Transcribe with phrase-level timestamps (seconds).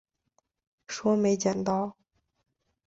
[0.87, 1.95] 说没捡到